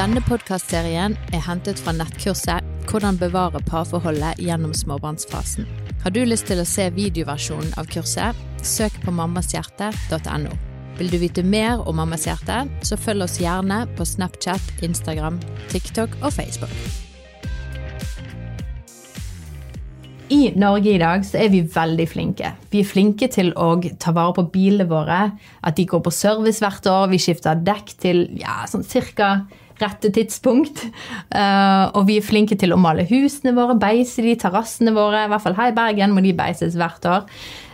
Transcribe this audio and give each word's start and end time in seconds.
Denne 0.00 0.22
podkastserien 0.24 1.12
er 1.36 1.42
hentet 1.44 1.80
fra 1.84 1.92
nettkurset 1.92 2.64
'Hvordan 2.88 3.18
bevare 3.20 3.60
parforholdet 3.68 4.38
gjennom 4.40 4.72
småbarnsfasen'. 4.72 5.66
Har 6.02 6.10
du 6.10 6.22
lyst 6.24 6.46
til 6.48 6.62
å 6.62 6.64
se 6.64 6.86
videoversjonen 6.96 7.74
av 7.76 7.90
kurset, 7.92 8.38
søk 8.62 8.96
på 9.04 9.12
mammashjerte.no. 9.12 10.56
Vil 10.96 11.12
du 11.12 11.18
vite 11.18 11.44
mer 11.44 11.84
om 11.84 12.00
Mammas 12.00 12.24
hjerte, 12.24 12.64
så 12.82 12.96
følg 12.96 13.28
oss 13.28 13.38
gjerne 13.44 13.84
på 13.96 14.08
Snapchat, 14.08 14.72
Instagram, 14.80 15.38
TikTok 15.68 16.16
og 16.22 16.32
Facebook. 16.32 17.09
I 20.30 20.52
Norge 20.54 20.92
i 20.92 21.00
dag 21.00 21.24
så 21.26 21.40
er 21.42 21.48
vi 21.50 21.64
veldig 21.66 22.06
flinke. 22.06 22.52
Vi 22.70 22.84
er 22.84 22.86
flinke 22.86 23.26
til 23.32 23.50
å 23.58 23.72
ta 23.98 24.12
vare 24.14 24.36
på 24.36 24.46
bilene 24.52 24.86
våre. 24.90 25.22
At 25.66 25.78
de 25.78 25.88
går 25.90 26.04
på 26.06 26.12
service 26.14 26.62
hvert 26.62 26.86
år. 26.86 27.08
Vi 27.10 27.18
skifter 27.22 27.58
dekk 27.66 27.96
til 27.98 28.22
ja, 28.38 28.60
sånn 28.70 28.86
cirka 28.86 29.40
rette 29.80 30.12
tidspunkt. 30.14 30.84
Uh, 31.32 31.90
og 31.96 32.04
vi 32.10 32.20
er 32.20 32.26
flinke 32.26 32.58
til 32.60 32.74
å 32.74 32.78
male 32.80 33.06
husene 33.10 33.56
våre, 33.56 33.78
beise 33.80 34.22
de, 34.22 34.36
terrassene 34.38 34.94
våre. 34.94 35.24
I 35.24 35.32
hvert 35.32 35.46
fall 35.46 35.58
her 35.58 35.72
i 35.72 35.76
Bergen 35.76 36.14
må 36.14 36.22
de 36.22 36.36
beises 36.36 36.78
hvert 36.78 37.10
år. 37.10 37.26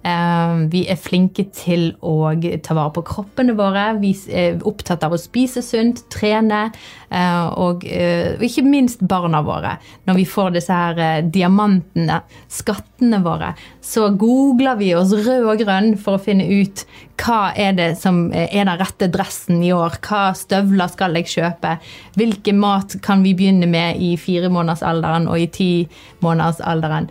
Uh, 0.00 0.64
vi 0.72 0.86
er 0.88 0.96
flinke 0.96 1.44
til 1.52 1.90
å 2.00 2.30
ta 2.64 2.72
vare 2.72 2.92
på 2.96 3.02
kroppene 3.04 3.52
våre. 3.58 3.98
Vi 4.00 4.14
er 4.32 4.62
opptatt 4.64 5.04
av 5.04 5.12
å 5.12 5.20
spise 5.20 5.60
sunt, 5.64 6.06
trene. 6.12 6.70
Uh, 7.12 7.52
og 7.60 7.84
ikke 7.84 8.64
minst 8.64 9.04
barna 9.04 9.42
våre. 9.44 9.74
Når 10.08 10.20
vi 10.22 10.26
får 10.30 10.56
disse 10.56 10.72
her 10.72 11.28
diamantene, 11.28 12.22
skattene 12.48 13.20
våre, 13.24 13.52
så 13.84 14.08
googler 14.16 14.80
vi 14.80 14.94
oss 14.96 15.12
rød 15.12 15.52
og 15.52 15.64
grønn 15.66 15.94
for 16.00 16.16
å 16.16 16.22
finne 16.22 16.48
ut 16.48 16.86
hva 17.20 17.50
er 17.52 17.74
det 17.76 17.92
som 18.00 18.30
er 18.32 18.48
den 18.64 18.72
rette 18.80 19.10
dressen 19.12 19.60
i 19.60 19.74
år. 19.76 20.00
Hva 20.00 20.30
støvler 20.38 20.88
skal 20.88 21.18
jeg 21.20 21.28
kjøpe? 21.34 21.76
Hvilken 22.16 22.62
mat 22.62 22.96
kan 23.04 23.20
vi 23.26 23.36
begynne 23.36 23.68
med 23.68 24.00
i 24.00 24.14
firemånedersalderen 24.16 25.28
og 25.28 25.42
i 25.42 25.50
timånedersalderen? 25.60 27.10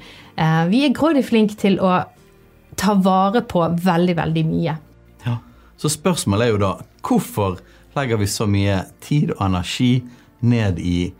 Vi 0.71 0.87
er 0.87 0.95
grådig 0.95 1.27
flinke 1.27 1.59
til 1.59 1.77
å 1.83 1.99
ta 2.79 2.95
vare 2.95 3.41
på 3.41 3.63
veldig, 3.83 4.15
veldig 4.15 4.45
mye. 4.47 4.77
Ja, 5.25 5.37
Så 5.77 5.91
spørsmålet 5.91 6.47
er 6.47 6.53
jo 6.53 6.61
da 6.61 6.71
hvorfor 7.03 7.59
legger 7.95 8.19
vi 8.21 8.27
så 8.27 8.47
mye 8.47 8.83
tid 9.03 9.33
og 9.35 9.43
energi 9.49 10.03
ned 10.39 10.79
i 10.79 11.11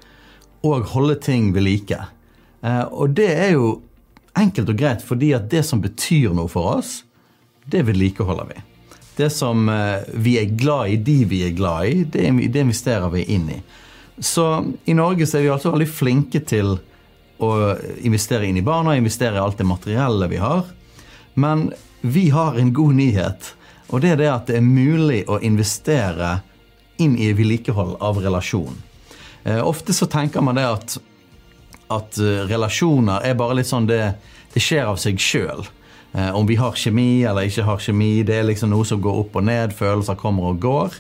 å 0.64 0.80
holde 0.94 1.18
ting 1.24 1.52
ved 1.56 1.68
like? 1.68 2.00
Eh, 2.62 2.86
og 2.88 3.16
det 3.20 3.30
er 3.34 3.54
jo 3.58 3.80
enkelt 4.40 4.72
og 4.72 4.80
greit 4.80 5.04
fordi 5.04 5.34
at 5.36 5.50
det 5.52 5.66
som 5.68 5.84
betyr 5.84 6.32
noe 6.36 6.52
for 6.52 6.78
oss, 6.78 7.02
det 7.70 7.84
vedlikeholder 7.88 8.54
vi. 8.54 8.64
Det 9.20 9.30
som 9.36 9.68
eh, 9.70 10.08
vi 10.16 10.38
er 10.40 10.56
glad 10.56 10.96
i, 10.96 10.98
de 11.04 11.20
vi 11.28 11.44
er 11.48 11.56
glad 11.56 11.92
i, 11.92 12.04
det 12.08 12.64
investerer 12.64 13.12
vi 13.12 13.28
inn 13.36 13.50
i. 13.52 13.60
Så 14.20 14.46
i 14.86 14.96
Norge 14.96 15.28
så 15.28 15.40
er 15.40 15.48
vi 15.48 15.52
altså 15.52 15.72
veldig 15.72 15.92
flinke 15.92 16.44
til 16.44 16.78
å 17.40 17.52
investere 18.04 18.48
inn 18.48 18.60
i 18.60 18.66
barna, 18.66 18.98
investere 19.00 19.38
i 19.38 19.44
alt 19.44 19.60
det 19.60 19.68
materielle 19.68 20.28
vi 20.32 20.40
har. 20.44 20.68
Men 21.40 21.70
vi 22.02 22.30
har 22.36 22.60
en 22.60 22.74
god 22.76 22.98
nyhet, 23.00 23.54
og 23.90 24.04
det 24.04 24.14
er 24.14 24.20
det 24.20 24.30
at 24.34 24.50
det 24.52 24.60
er 24.60 24.66
mulig 24.66 25.24
å 25.32 25.40
investere 25.40 26.40
inn 27.00 27.16
i 27.16 27.32
vedlikehold 27.32 27.96
av 28.04 28.20
relasjon. 28.20 28.76
Eh, 29.44 29.62
ofte 29.64 29.96
så 29.96 30.10
tenker 30.12 30.44
man 30.44 30.60
det 30.60 30.68
at, 30.68 30.98
at 31.96 32.20
uh, 32.20 32.44
relasjoner 32.50 33.24
er 33.26 33.38
bare 33.40 33.56
litt 33.60 33.70
sånn 33.70 33.88
det, 33.88 34.02
det 34.54 34.64
skjer 34.64 34.92
av 34.92 35.00
seg 35.00 35.22
sjøl. 35.24 35.64
Eh, 36.12 36.36
om 36.36 36.48
vi 36.50 36.58
har 36.60 36.76
kjemi 36.76 37.24
eller 37.24 37.48
ikke 37.48 37.68
har 37.68 37.82
kjemi, 37.84 38.12
det 38.28 38.40
er 38.42 38.48
liksom 38.50 38.74
noe 38.74 38.88
som 38.88 39.02
går 39.02 39.24
opp 39.24 39.40
og 39.40 39.48
ned, 39.48 39.76
følelser 39.78 40.20
kommer 40.20 40.52
og 40.52 40.62
går. 40.64 41.00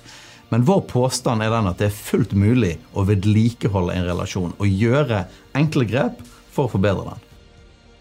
Men 0.50 0.66
vår 0.66 0.86
påstand 0.90 1.44
er 1.46 1.52
den 1.54 1.70
at 1.70 1.82
det 1.82 1.90
er 1.90 1.98
fullt 1.98 2.32
mulig 2.38 2.78
å 2.98 3.06
vedlikeholde 3.06 3.98
en 3.98 4.08
relasjon 4.08 4.56
og 4.58 4.84
gjøre 4.86 5.26
enkle 5.58 5.86
grep 5.90 6.24
for 6.54 6.66
å 6.68 6.74
forbedre 6.78 7.12
den. 7.12 7.29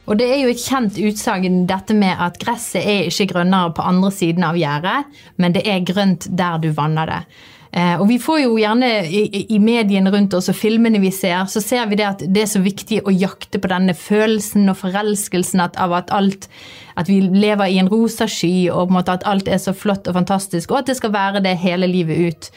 Og 0.09 0.17
det 0.17 0.31
er 0.33 0.41
jo 0.41 0.49
et 0.53 0.63
kjent 0.63 0.97
utsagn 1.05 1.67
dette 1.69 1.95
med 1.97 2.17
at 2.17 2.41
gresset 2.41 2.81
er 2.81 3.11
ikke 3.11 3.35
grønnere 3.35 3.75
på 3.77 3.85
andre 3.85 4.11
siden 4.15 4.47
av 4.47 4.57
gjerdet, 4.57 5.21
men 5.37 5.55
det 5.57 5.67
er 5.69 5.85
grønt 5.85 6.31
der 6.33 6.57
du 6.63 6.71
vanner 6.77 7.13
det. 7.13 7.23
Eh, 7.69 8.01
og 8.01 8.07
vi 8.09 8.17
får 8.17 8.39
jo 8.47 8.55
gjerne 8.57 8.89
i, 9.13 9.59
mediene 9.61 10.09
rundt 10.13 10.33
oss 10.39 10.49
og 10.49 10.57
filmene 10.57 11.03
vi 11.03 11.11
ser, 11.13 11.45
så 11.53 11.61
ser 11.61 11.85
vi 11.91 11.99
det 12.01 12.07
at 12.09 12.25
det 12.25 12.47
er 12.47 12.49
så 12.49 12.63
viktig 12.65 13.03
å 13.05 13.13
jakte 13.13 13.61
på 13.61 13.69
denne 13.69 13.93
følelsen 13.93 14.71
og 14.73 14.79
forelskelsen 14.81 15.61
av 15.69 15.97
at 15.99 16.15
alt 16.17 16.49
At 16.99 17.09
vi 17.11 17.21
lever 17.23 17.71
i 17.71 17.79
en 17.79 17.91
rosa 17.93 18.27
sky, 18.27 18.69
og 18.73 18.89
på 18.89 18.93
en 18.93 18.99
måte 18.99 19.15
at 19.15 19.27
alt 19.29 19.49
er 19.49 19.63
så 19.63 19.75
flott 19.77 20.09
og 20.11 20.19
fantastisk, 20.19 20.73
og 20.73 20.83
at 20.83 20.91
det 20.91 20.99
skal 20.99 21.15
være 21.15 21.45
det 21.45 21.57
hele 21.63 21.87
livet 21.91 22.27
ut. 22.27 22.51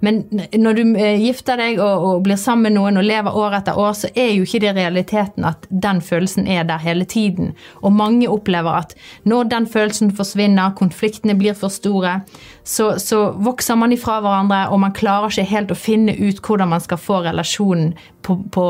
Men 0.00 0.20
når 0.54 0.72
du 0.78 0.82
eh, 0.94 1.18
gifter 1.18 1.58
deg 1.58 1.80
og, 1.82 2.04
og, 2.06 2.20
blir 2.26 2.38
sammen 2.38 2.68
med 2.68 2.76
noen 2.76 3.00
og 3.00 3.06
lever 3.06 3.34
år 3.34 3.56
etter 3.58 3.78
år, 3.78 3.96
så 3.98 4.10
er 4.14 4.30
jo 4.30 4.46
ikke 4.46 4.60
det 4.62 4.74
realiteten 4.76 5.46
at 5.48 5.66
den 5.70 6.02
følelsen 6.04 6.46
er 6.46 6.66
der 6.68 6.82
hele 6.82 7.06
tiden. 7.08 7.54
Og 7.82 7.96
mange 7.98 8.30
opplever 8.30 8.78
at 8.84 8.94
når 9.26 9.50
den 9.50 9.66
følelsen 9.66 10.12
forsvinner, 10.14 10.76
konfliktene 10.78 11.34
blir 11.38 11.58
for 11.58 11.74
store, 11.74 12.20
så, 12.62 12.92
så 13.02 13.32
vokser 13.42 13.78
man 13.80 13.94
ifra 13.94 14.20
hverandre, 14.22 14.68
og 14.70 14.80
man 14.86 14.94
klarer 14.94 15.32
ikke 15.32 15.50
helt 15.50 15.74
å 15.74 15.78
finne 15.78 16.14
ut 16.14 16.42
hvordan 16.46 16.70
man 16.70 16.84
skal 16.84 17.02
få 17.02 17.24
relasjonen 17.26 17.96
på, 18.22 18.38
på, 18.54 18.68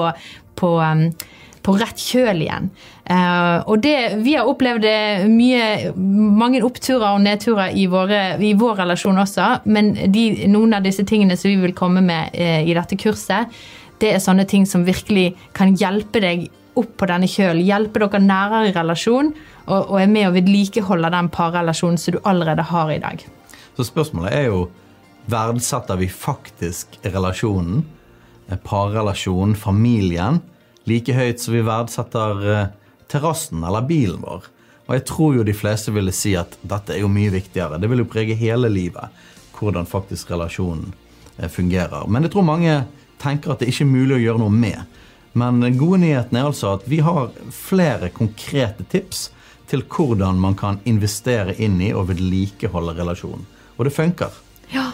på 0.57 0.73
um, 0.81 1.11
på 1.69 1.77
rett 1.77 2.01
kjøl 2.01 2.43
igjen. 2.47 2.71
Uh, 3.09 3.61
og 3.69 3.83
det, 3.85 3.97
vi 4.25 4.35
har 4.37 4.49
opplevd 4.49 4.87
mye, 5.29 5.93
mange 5.97 6.63
oppturer 6.65 7.11
og 7.11 7.25
nedturer 7.25 7.77
i, 7.77 7.85
våre, 7.93 8.23
i 8.41 8.55
vår 8.57 8.81
relasjon 8.83 9.21
også, 9.21 9.51
men 9.69 9.93
de, 10.13 10.25
noen 10.49 10.77
av 10.79 10.85
disse 10.85 11.05
tingene 11.09 11.37
som 11.37 11.53
vi 11.53 11.61
vil 11.69 11.77
komme 11.77 12.05
med 12.05 12.33
uh, 12.37 12.61
i 12.65 12.77
dette 12.77 12.97
kurset, 13.01 13.53
det 13.99 14.15
er 14.15 14.23
sånne 14.23 14.47
ting 14.49 14.65
som 14.69 14.87
virkelig 14.87 15.33
kan 15.57 15.75
hjelpe 15.77 16.23
deg 16.23 16.49
opp 16.79 16.93
på 17.01 17.09
denne 17.11 17.29
kjølen. 17.31 17.65
Hjelpe 17.67 18.03
dere 18.05 18.21
nærere 18.23 18.69
i 18.71 18.75
relasjon, 18.77 19.33
og, 19.67 19.81
og 19.81 19.97
er 20.01 20.11
med 20.11 20.29
å 20.29 20.35
vedlikeholde 20.37 21.11
den 21.15 21.31
parrelasjonen 21.35 21.99
som 22.01 22.15
du 22.15 22.21
allerede 22.23 22.65
har 22.71 22.93
i 22.95 23.01
dag. 23.03 23.25
Så 23.77 23.89
spørsmålet 23.89 24.35
er 24.35 24.49
jo 24.49 24.69
verdsetter 25.29 25.99
vi 26.01 26.09
faktisk 26.11 27.01
relasjonen, 27.05 27.83
eh, 28.49 28.61
parrelasjonen, 28.65 29.57
familien? 29.59 30.41
Like 30.89 31.15
høyt 31.15 31.43
som 31.43 31.55
vi 31.57 31.65
verdsetter 31.67 32.47
eh, 32.53 32.71
terrassen 33.11 33.65
eller 33.65 33.87
bilen 33.89 34.23
vår. 34.25 34.49
Og 34.89 34.95
jeg 34.97 35.05
tror 35.09 35.35
jo 35.37 35.45
de 35.45 35.57
fleste 35.57 35.93
ville 35.93 36.15
si 36.17 36.33
at 36.41 36.57
dette 36.65 36.95
er 36.95 37.03
jo 37.03 37.11
mye 37.13 37.33
viktigere. 37.33 37.81
Det 37.81 37.91
vil 37.93 38.05
jo 38.05 38.09
prege 38.09 38.37
hele 38.39 38.71
livet 38.73 39.13
hvordan 39.59 39.89
faktisk 39.89 40.31
relasjonen 40.33 40.95
eh, 41.37 41.51
fungerer. 41.51 42.09
Men 42.09 42.25
jeg 42.25 42.35
tror 42.35 42.49
mange 42.49 42.79
tenker 43.21 43.53
at 43.53 43.63
det 43.63 43.73
ikke 43.73 43.85
er 43.85 43.93
mulig 43.93 44.17
å 44.17 44.23
gjøre 44.23 44.43
noe 44.45 44.55
med. 44.55 44.99
Men 45.39 45.61
den 45.63 45.77
gode 45.79 46.01
nyheten 46.03 46.39
er 46.39 46.49
altså 46.49 46.77
at 46.79 46.87
vi 46.89 47.03
har 47.05 47.31
flere 47.55 48.11
konkrete 48.15 48.87
tips 48.91 49.29
til 49.69 49.85
hvordan 49.85 50.39
man 50.41 50.57
kan 50.57 50.81
investere 50.89 51.55
inn 51.61 51.77
i 51.85 51.93
og 51.93 52.09
vedlikeholde 52.09 52.97
relasjonen. 52.97 53.45
Og 53.77 53.87
det 53.87 53.95
funker. 53.95 54.33
Ja, 54.73 54.93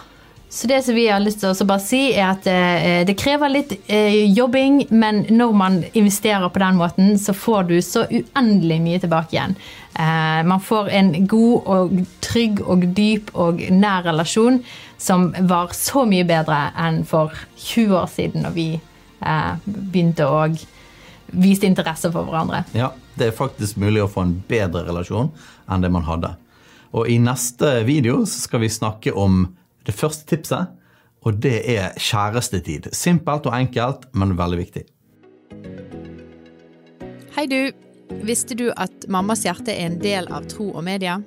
så 0.55 0.67
det 0.67 0.81
som 0.81 0.95
vi 0.95 1.09
har 1.11 1.19
lyst 1.19 1.41
til 1.43 1.51
å 1.51 1.65
bare 1.67 1.83
si, 1.83 1.97
er 2.15 2.29
at 2.29 2.45
eh, 2.47 3.01
det 3.03 3.17
krever 3.19 3.51
litt 3.51 3.73
eh, 3.91 4.21
jobbing, 4.31 4.85
men 4.95 5.25
når 5.27 5.55
man 5.59 5.81
investerer 5.91 6.47
på 6.47 6.61
den 6.63 6.77
måten, 6.79 7.09
så 7.19 7.33
får 7.35 7.65
du 7.67 7.73
så 7.83 8.05
uendelig 8.07 8.77
mye 8.85 9.01
tilbake 9.03 9.35
igjen. 9.35 9.55
Eh, 9.99 10.39
man 10.47 10.63
får 10.63 10.87
en 10.95 11.09
god 11.27 11.67
og 11.75 11.97
trygg 12.23 12.61
og 12.63 12.85
dyp 12.95 13.33
og 13.33 13.59
nær 13.67 14.07
relasjon 14.07 14.61
som 14.95 15.27
var 15.43 15.75
så 15.75 16.05
mye 16.07 16.23
bedre 16.29 16.61
enn 16.85 17.01
for 17.03 17.35
20 17.65 17.99
år 17.99 18.07
siden, 18.13 18.47
når 18.47 18.55
vi 18.55 18.69
begynte 19.65 20.29
å 20.29 20.39
vise 21.35 21.67
interesse 21.67 22.13
for 22.15 22.31
hverandre. 22.31 22.63
Ja, 22.71 22.93
det 23.19 23.27
er 23.27 23.35
faktisk 23.35 23.75
mulig 23.83 24.05
å 24.05 24.07
få 24.07 24.23
en 24.23 24.37
bedre 24.47 24.87
relasjon 24.87 25.33
enn 25.67 25.83
det 25.83 25.91
man 25.91 26.07
hadde. 26.07 26.31
Og 26.95 27.11
i 27.11 27.19
neste 27.19 27.81
video 27.83 28.21
skal 28.23 28.63
vi 28.63 28.71
snakke 28.71 29.11
om 29.11 29.49
det 29.85 29.95
første 29.95 30.27
tipset, 30.29 30.73
og 31.25 31.39
det 31.41 31.57
er 31.71 31.95
kjærestetid. 31.97 32.91
Simpelt 32.93 33.47
og 33.49 33.55
enkelt, 33.57 34.05
men 34.13 34.35
veldig 34.37 34.61
viktig. 34.61 34.85
Hei 37.35 37.47
du! 37.51 37.59
Visste 38.21 38.53
du 38.53 38.67
at 38.77 39.07
Mammas 39.09 39.41
hjerte 39.47 39.73
er 39.73 39.89
en 39.89 39.97
del 40.01 40.27
av 40.29 40.45
Tro 40.49 40.69
og 40.69 40.83
Media? 40.85 41.17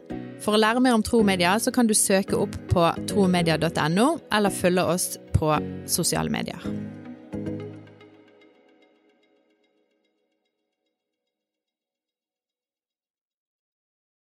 For 0.42 0.54
å 0.54 0.60
lære 0.60 0.82
mer 0.82 0.94
om 0.94 1.02
tro 1.02 1.22
og 1.22 1.26
media, 1.26 1.56
så 1.58 1.72
kan 1.74 1.88
du 1.88 1.96
søke 1.98 2.38
opp 2.38 2.54
på 2.70 2.84
tromedia.no, 3.10 4.06
eller 4.30 4.54
følge 4.54 4.84
oss 4.86 5.08
på 5.34 5.50
sosiale 5.90 6.30
medier. 6.30 6.62